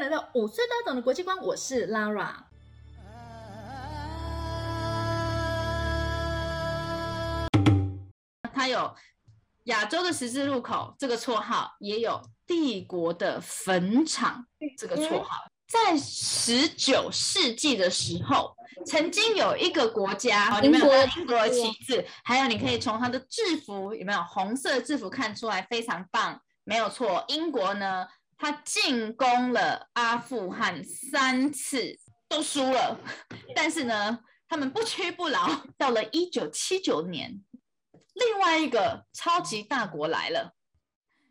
[0.00, 2.32] 迎来到五岁都懂的国际观，我是 Lara。
[8.54, 8.94] 他有
[9.64, 14.46] 亚洲的十字路口这个绰号，也有帝国的坟场
[14.78, 15.44] 这个绰号。
[15.68, 18.56] 在十九世纪的时候，
[18.86, 20.86] 曾经有一个国家，有没有
[21.16, 22.06] 英国的旗帜？
[22.24, 27.22] 还有，你可以从它的制服有没有红色的制服看出来，非常棒，没有错。
[27.28, 28.06] 英国呢，
[28.40, 32.98] 它进攻了阿富汗三次都输了，
[33.54, 37.44] 但是呢，他们不屈不挠，到了一九七九年，
[38.14, 40.54] 另外一个超级大国来了。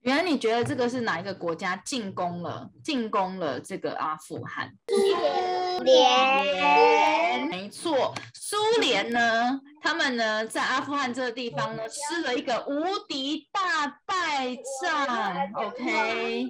[0.00, 2.70] 原来你觉得这个是哪一个国家进攻了？
[2.82, 4.72] 进攻了这个阿富汗？
[4.88, 9.60] 苏联，没错，苏联呢？
[9.84, 16.46] 他们呢在阿富汗这个地方呢吃了一个无敌大败仗，OK，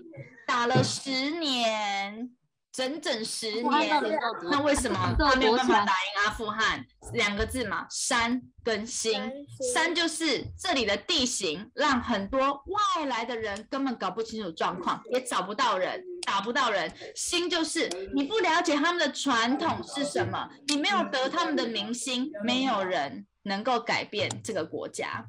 [0.46, 2.30] 打了十年。
[2.76, 4.02] 整整十年，
[4.50, 6.84] 那为什么他没有办法打赢阿富汗？
[7.12, 9.32] 两个字嘛，山跟心。
[9.72, 16.90] 山就是这里的地形，让很多外来的人根本搞不清楚状况，也找不到人，打不到人。
[17.14, 25.26] 心就是你不了解他们的传统是什么，你没有得他们的民心，没有人能够改变这个国家。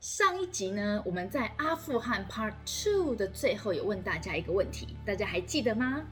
[0.00, 6.02] 上一集呢，我们在阿富汗 Part Two 的最后有问大家一个问题，大家还记得吗？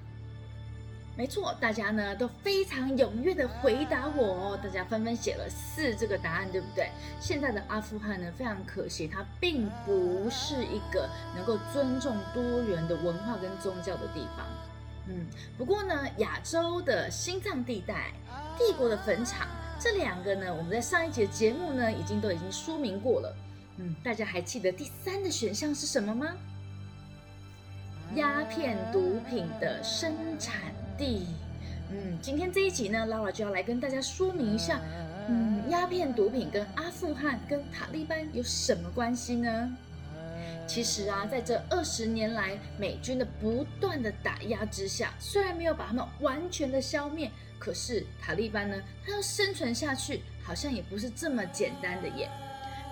[1.18, 6.88] 没错，大家呢都非常踊跃的回答我，大家纷纷写了四这个答案，对不对？
[7.18, 14.46] 现在的阿富汗呢，非常可惜，它并不是一个能够尊重多元的文化跟宗教的地方。
[15.08, 18.12] 嗯，不过呢，亚洲的心脏地带、
[18.56, 19.48] 帝国的坟场
[19.80, 23.36] 这两个呢，我们在上一节节目呢，已经都已经说明过了。
[23.78, 26.28] 嗯，大家还记得第三的选项是什么吗？
[28.14, 31.26] 鸦片毒品的生产地。
[31.90, 34.78] 嗯，今天这一集呢，Lara 就要来跟大家说明一下，
[35.28, 39.74] 嗯，鸦片毒品跟阿富汗跟塔利班有什么关系呢？
[40.66, 48.76] 其实啊，在这二十年来，美军的不断的打压之下，虽然没有把他们完全的消灭，可是塔利班呢，
[49.06, 52.28] 他要生存下去，好像也不是这么简单的耶。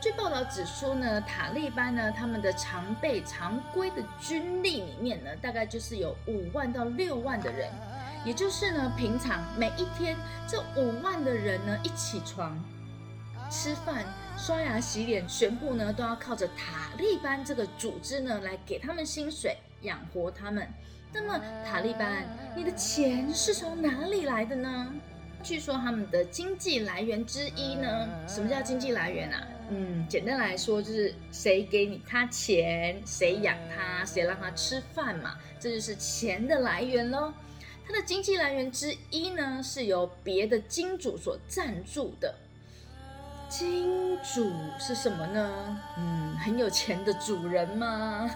[0.06, 7.68] 据报道指出呢，塔利班呢，他们的常备常规的军力里面呢，大概就是有五万到六万的人，
[8.24, 10.16] 也就是呢，平常每一天
[10.46, 12.56] 这五万的人呢，一起床、
[13.50, 14.04] 吃饭、
[14.38, 20.68] 刷牙、洗脸，全部呢都要靠着塔利班这个组织呢来给他们薪水养活他们。
[21.12, 21.36] 那么
[21.68, 24.86] 塔利班，你的钱是从哪里来的呢？
[25.42, 29.44] 据说他们的经济来源之一呢，什么叫经济来源啊？
[29.68, 37.32] 嗯，简单来说就是谁给你他钱，谁养他，谁让他吃饭嘛，这就是钱的来源喽。
[37.86, 42.34] 他的经济来源之一呢，是由别的金主所赞助的。
[43.48, 45.80] 金主是什么呢？
[45.96, 48.28] 嗯，很有钱的主人吗？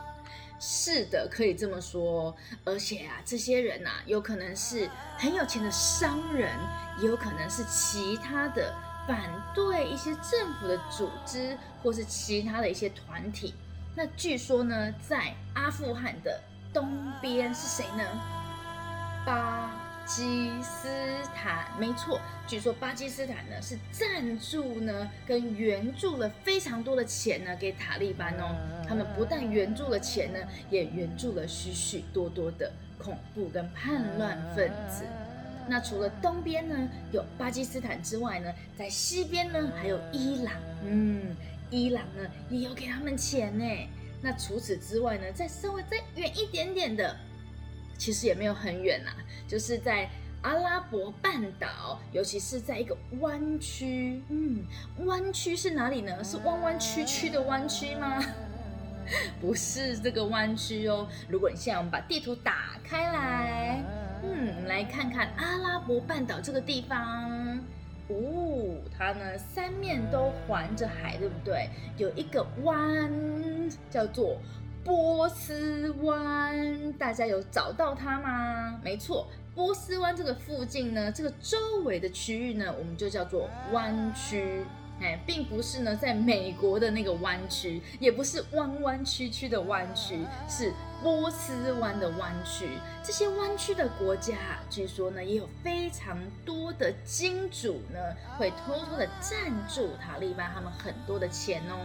[0.58, 2.34] 是的，可以这么说。
[2.64, 4.88] 而且啊，这些人啊，有可能是
[5.18, 6.50] 很有钱的商人，
[7.00, 8.74] 也有可能是其他的。
[9.06, 13.54] 反对一些政府的组织或是其他的一些团体。
[13.94, 16.40] 那据说呢，在阿富汗的
[16.72, 18.04] 东边是谁呢？
[19.24, 19.70] 巴
[20.04, 20.88] 基斯
[21.34, 22.20] 坦，没错。
[22.46, 28.54] 据说巴基斯坦呢是赞助呢跟援助了非常多的钱呢给塔利班哦。
[28.86, 30.38] 他们不但援助了钱呢，
[30.70, 35.04] 也援助了许许多多的恐怖跟叛乱分子。
[35.68, 40.54] 那除了东边呢有巴基斯坦之外呢，在西边呢还有伊朗，
[40.84, 41.36] 嗯，
[41.70, 43.64] 伊朗呢也有给他们钱呢。
[44.22, 47.16] 那除此之外呢，再稍微再远一点点的，
[47.98, 49.10] 其实也没有很远呐，
[49.46, 50.08] 就是在
[50.42, 54.64] 阿拉伯半岛，尤其是在一个湾区，嗯，
[55.04, 56.24] 湾区是哪里呢？
[56.24, 58.24] 是弯弯曲曲的弯曲吗？
[59.40, 61.06] 不是这个弯曲哦。
[61.28, 63.45] 如果你现在我们把地图打开来。
[64.66, 67.58] 来看看阿拉伯半岛这个地方，
[68.08, 71.68] 哦，它呢三面都环着海，对不对？
[71.96, 73.10] 有一个湾
[73.88, 74.36] 叫做
[74.84, 78.80] 波斯湾，大家有找到它吗？
[78.82, 84.64] 没错，波斯湾这个附近呢，这个周围的区域呢，我们就叫做湾区。
[85.00, 90.72] 哎，并不是呢，在美国的那个湾区，也不是弯弯曲曲的湾区，是
[91.02, 92.66] 波斯湾的湾区。
[93.04, 97.98] 这些湾区的国家，据说呢，也有非常多的金主呢，
[98.38, 99.38] 会偷偷的赞
[99.68, 101.76] 助塔利班他们很多的钱哦。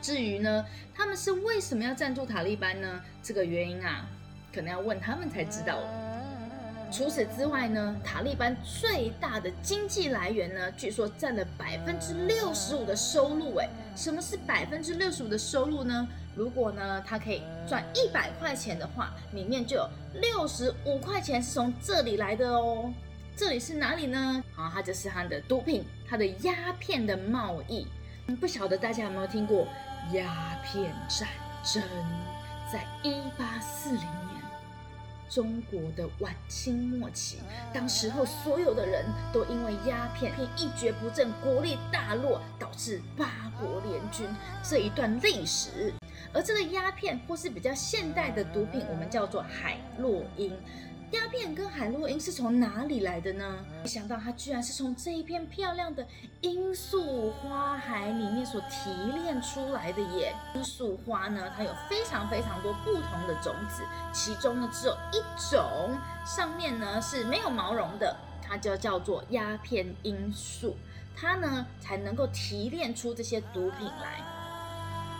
[0.00, 3.02] 至于呢，他们是为什么要赞助塔利班呢？
[3.22, 4.06] 这个原因啊，
[4.54, 5.78] 可能要问他们才知道。
[6.96, 13.56] 除此之外呢，塔利班最大的经济来源呢，据说占了百分之六十五的收入。
[13.56, 16.06] 诶，什么是百分之六十五的收入呢？
[16.36, 19.88] 如果呢，他可以赚一百块钱的话，里面就有
[20.20, 22.94] 六十五块钱是从这里来的哦。
[23.36, 24.44] 这里是哪里呢？
[24.54, 27.88] 啊，它就是它的毒品，它的鸦片的贸易。
[28.40, 29.66] 不晓得大家有没有听过
[30.12, 31.28] 鸦片战
[31.64, 31.82] 争？
[32.72, 34.44] 在一八四零年。
[35.34, 37.38] 中国的晚清末期，
[37.72, 43.26] 当时候所有的人都因为鸦片一蹶不振，国力大落，导致八
[43.58, 44.28] 国联军
[44.62, 45.92] 这一段历史。
[46.32, 50.52] 而这个鸦片或是比较现代的毒品，我们叫做海洛因。
[51.10, 53.64] 鸦片跟海洛因是从哪里来的呢？
[53.82, 56.04] 没想到它居然是从这一片漂亮的
[56.40, 60.34] 罂粟花海里面所提炼出来的耶！
[60.54, 65.96] 罂粟花呢，它有非常非常多不同的种子，其中呢只有一种
[66.26, 70.76] 上面呢是没有毛绒的，它就叫做鸦片罂粟，
[71.14, 74.20] 它呢才能够提炼出这些毒品来。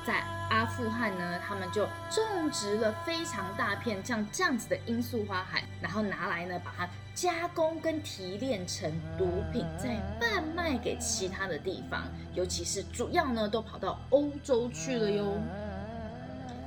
[0.07, 12.05] 在阿富汗呢，他们就种植了非常大片像这样子的罂粟花海，然后拿来呢，把它加工跟提炼成毒品，再贩卖给其他的地方，
[12.35, 15.39] 尤其是主要呢，都跑到欧洲去了哟。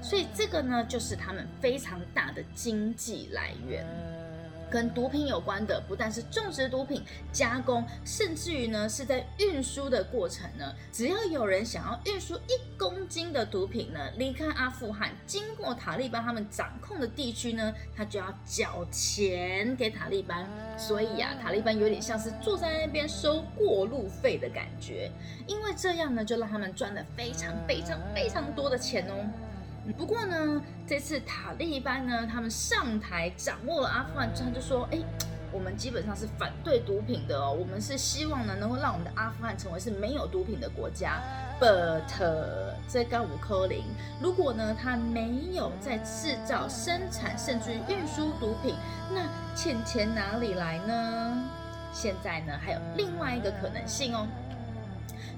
[0.02, 3.86] 所以这个呢，就是他们非常大的经济来源。
[4.70, 10.74] 跟毒品有关的，不但是种植毒品、加工，甚至于呢是在运输的过程呢。
[10.92, 20.48] 只要有人想要运输一公斤的毒品呢，离开阿富汗，经过塔利班他们掌控的地区呢，他就要缴钱给塔利班。
[20.78, 25.12] 所以啊，塔利班有点像是坐在那边收过路费的感觉，
[25.48, 29.14] 因为这样呢，就让他们赚了非常非常非常多的钱哦。
[29.94, 35.00] 不过呢，这次塔利班呢，他们上台掌握了阿富汗之后，就说：“哎，
[35.52, 41.22] 我们基本上是反对毒品的哦，我们是希望呢，能够让我们的阿富汗成为是没有毒品的国家。
[41.60, 42.04] But
[42.88, 43.84] 这高五科林，
[44.22, 48.76] 如果呢，他没有在制造、生产，甚至于运输毒品，
[49.12, 51.44] 那欠钱哪里来呢？
[51.92, 54.28] 现在呢，还有另外一个可能性哦。”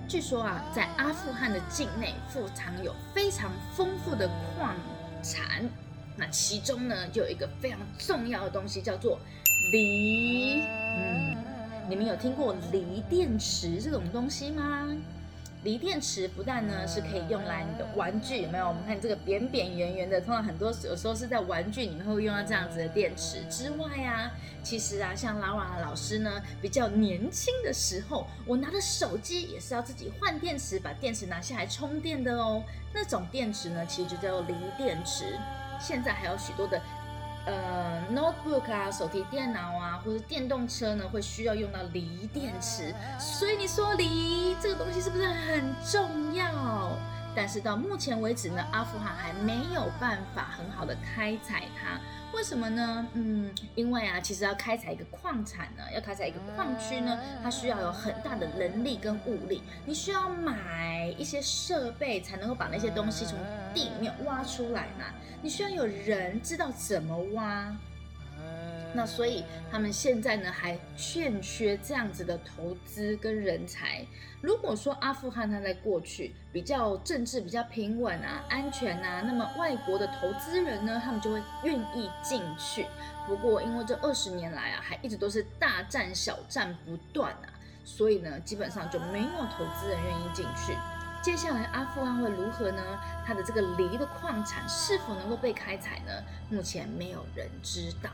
[0.10, 4.74] 据说啊，在阿富汗的境内富藏有非常丰富的矿
[5.22, 5.70] 产，
[6.18, 9.20] 那其中呢，就有一个非常重要的东西，叫做
[9.72, 10.64] 锂。
[10.64, 11.38] 嗯，
[11.88, 14.90] 你们有听过锂电池这种东西吗？
[15.64, 18.68] 锂电池不但呢是可以用来你的玩具，有没有？
[18.68, 24.32] 我们看这个扁扁圆圆的，通常很多有时候是在玩具里面会用到这样子的电池之外啊，
[24.64, 32.64] 其实啊，像拉瓦老师呢比较年轻的时候，我拿的手机也是要自己换电池，把电池拿下来充电的哦。
[32.94, 35.38] 那种电池呢，其实就叫做锂电池。
[35.78, 36.82] 现在还有许多的。
[37.46, 42.94] 呃，notebook 啊，手提电脑啊，或者电动车呢，会需要用到锂电池。
[43.20, 46.92] 所以你说锂这个东西是不是很重要？
[47.36, 52.00] 但是到目前为止呢，阿富汗还没有办法很好的开采它。
[52.32, 53.08] 为什么呢？
[53.14, 59.64] 嗯，因为啊，其实要开采一个矿产呢，要开采一个矿区呢，它需要有很大的人力跟物力。
[59.86, 63.38] 你需要买一些设备，才能够把那些东西从
[63.74, 65.06] 地里面挖出来嘛。
[65.42, 67.76] 你需要有人知道怎么挖。
[68.94, 74.06] 那所以他们现在呢，还欠缺这样子的投资跟人才。
[74.42, 82.86] 如果说阿富汗它在过去比较政治比较平稳啊、安全啊，那么外国的投资人呢，他们就会愿意进去。
[83.28, 87.52] 不过因为这二十年来啊，还一直都是大战小战不断啊，
[87.84, 90.74] 所以呢，基本上就没有投资人愿意进去。
[91.22, 92.82] 接下来阿富汗会如何呢？
[93.26, 96.14] 它的这个锂的矿产是否能够被开采呢？
[96.50, 98.10] 目前没有人知道。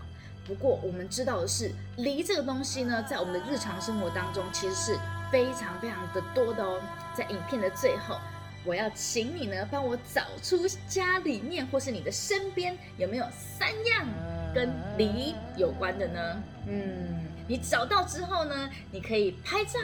[0.46, 4.98] 不过我们知道的是，梨这个东西呢，在我们的日常生活当中，其实是
[5.32, 6.80] 非常非常的多的哦。
[7.16, 8.20] 在影片的最后，
[8.64, 14.08] 我要请你呢，帮我找出家里面或是你的身边有没有三样
[14.54, 16.44] 跟梨有关的呢？
[16.68, 19.80] 嗯，你找到之后呢，你可以拍照，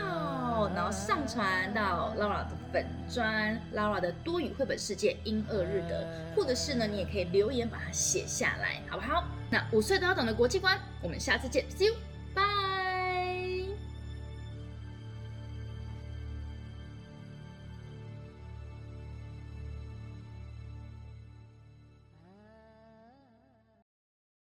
[0.75, 6.03] 然后上传到 Laura 的粉砖，Laura 的多语绘本世界英二日德，
[6.35, 9.23] 或者是呢，你也可以留言把它写下来，好不好？
[9.49, 11.93] 那五岁都要懂的国际观，我们下次见，See you。